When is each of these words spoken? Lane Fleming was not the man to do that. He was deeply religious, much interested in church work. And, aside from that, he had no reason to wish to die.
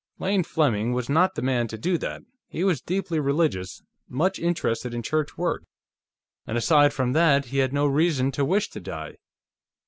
Lane 0.17 0.43
Fleming 0.43 0.93
was 0.93 1.09
not 1.09 1.35
the 1.35 1.43
man 1.43 1.67
to 1.67 1.77
do 1.77 1.95
that. 1.99 2.23
He 2.47 2.63
was 2.63 2.81
deeply 2.81 3.19
religious, 3.19 3.83
much 4.09 4.39
interested 4.39 4.95
in 4.95 5.03
church 5.03 5.37
work. 5.37 5.61
And, 6.47 6.57
aside 6.57 6.91
from 6.91 7.13
that, 7.13 7.45
he 7.45 7.59
had 7.59 7.71
no 7.71 7.85
reason 7.85 8.31
to 8.31 8.43
wish 8.43 8.71
to 8.71 8.79
die. 8.79 9.17